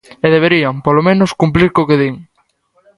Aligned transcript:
E 0.25 0.27
deberían, 0.35 0.75
polo 0.85 1.01
menos, 1.07 1.35
cumprir 1.41 1.69
co 1.75 1.87
que 1.89 1.99
din. 2.01 2.15